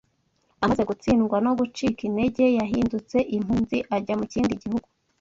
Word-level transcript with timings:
Amaze 0.63 0.81
gitsindwa 0.89 1.37
no 1.45 1.51
gucika 1.59 2.01
intege, 2.09 2.43
yahindutse 2.59 3.17
impunzi, 3.35 3.77
ajya 3.95 4.13
mu 4.19 4.25
kindi 4.33 4.53
gihugu. 4.63 4.87